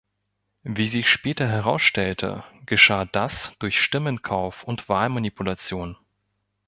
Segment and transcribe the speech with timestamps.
[0.63, 5.95] Wie sich später herausstellte, geschah das durch Stimmenkauf und Wahlmanipulation.